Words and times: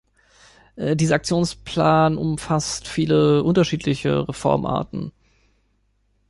Dieser 0.77 1.13
Aktionsplan 1.13 2.17
umfasst 2.17 2.87
viele 2.87 3.43
unterschiedliche 3.43 4.27
Reformarten. 4.27 5.11